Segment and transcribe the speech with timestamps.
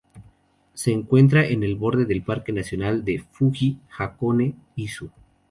[0.73, 5.11] Se encuentra en el borde del Parque nacional de Fuji-Hakone-Izu.